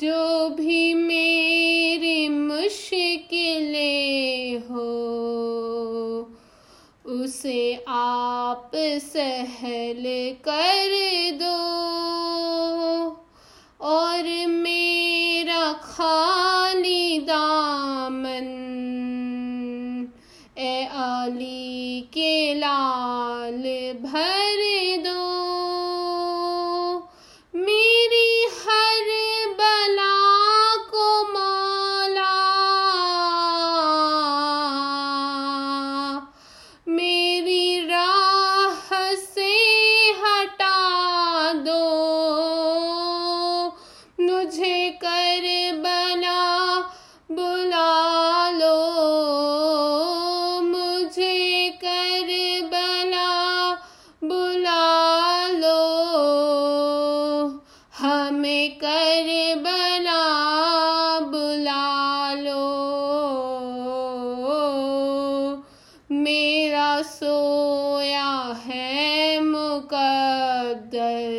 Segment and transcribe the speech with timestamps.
[0.00, 6.24] جو بھی میری مشکلیں ہو،
[7.04, 8.76] اسے آپ
[9.12, 10.90] سہل کر
[11.40, 13.14] دو۔
[13.76, 16.29] اور میرا خالی
[20.60, 23.66] اے علی کے لال
[24.00, 24.89] بھرے
[67.04, 71.30] سویا ہے مقدر۔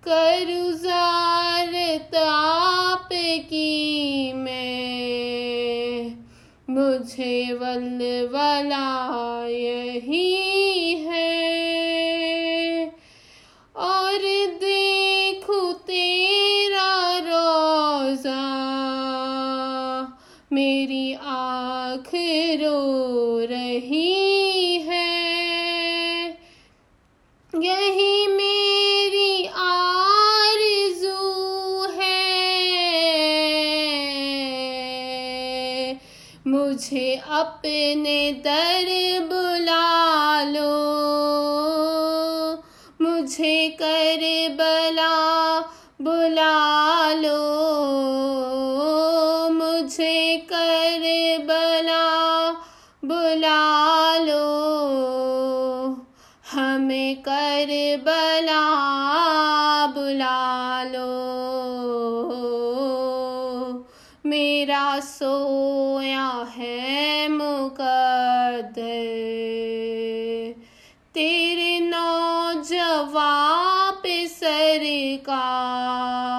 [0.00, 1.74] کرزار
[2.10, 3.14] تاپ
[3.48, 6.08] کی میں۔
[6.68, 10.41] مجھے ول ولا یہی
[21.44, 22.14] آنکھ
[22.60, 25.02] رو رہی ہے۔
[27.60, 31.20] یہی میری آرزو
[31.96, 32.32] ہے۔
[36.44, 38.88] مجھے اپنے در
[39.30, 40.92] بلا لو۔
[43.00, 44.22] مجھے کر
[44.56, 45.60] بلا
[46.00, 47.58] بلا لو۔
[49.50, 50.71] مجھے کر
[53.02, 55.94] بلا لو
[56.54, 57.70] ہمیں کر
[58.04, 58.66] بلا
[59.94, 61.10] بلا لو
[64.24, 68.82] میرا سویا ہے مقدر،
[71.12, 73.22] تیرے نوجوان
[74.02, 74.84] پہ سر
[75.26, 76.31] کا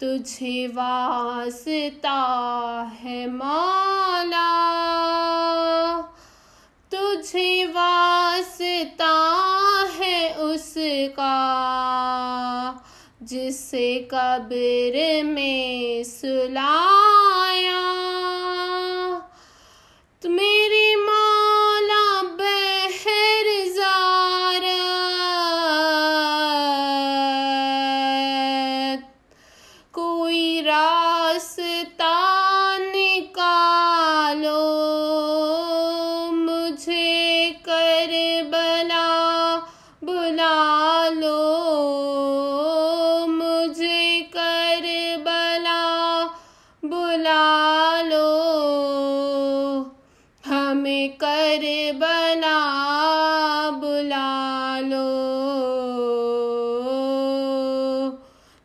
[0.00, 2.18] تجھے واسطہ
[3.04, 4.50] ہے مولا۔
[6.88, 9.14] تجھے واسطہ
[9.98, 10.78] ہے اس
[11.16, 12.72] کا
[13.20, 17.80] جس سے قبر میں سلایا۔
[37.62, 39.58] کر بلا
[40.02, 41.66] بلا لو۔
[43.28, 44.86] مجھے کر
[45.24, 46.26] بلا
[46.82, 49.84] بلا لو۔
[50.46, 51.64] ہمیں کر
[51.98, 52.60] بلا
[53.80, 55.08] بلا لو۔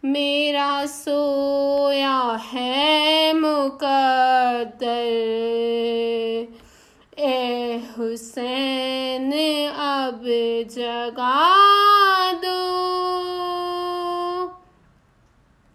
[0.04, 5.85] میرا سویا ہے مقدر۔
[7.98, 9.34] حسین
[9.80, 10.28] اب
[10.76, 11.65] جگا